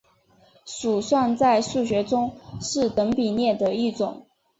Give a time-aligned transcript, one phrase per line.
[0.65, 4.25] 鼠算在数学中是等比数列的一种。